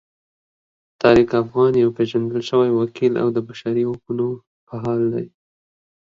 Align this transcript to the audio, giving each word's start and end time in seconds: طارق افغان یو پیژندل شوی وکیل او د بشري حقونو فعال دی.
طارق 1.01 1.29
افغان 1.43 1.73
یو 1.83 1.89
پیژندل 1.97 2.41
شوی 2.49 2.69
وکیل 2.79 3.13
او 3.21 3.27
د 3.35 3.37
بشري 3.47 3.83
حقونو 3.89 4.27
فعال 4.67 5.01
دی. 5.13 5.25